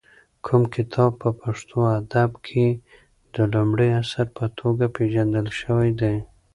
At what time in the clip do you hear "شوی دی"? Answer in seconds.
5.61-6.15